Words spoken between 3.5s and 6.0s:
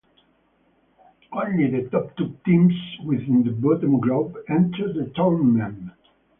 bottom group enter the tournament.